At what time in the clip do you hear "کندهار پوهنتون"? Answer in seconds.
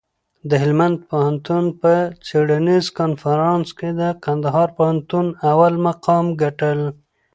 4.25-5.25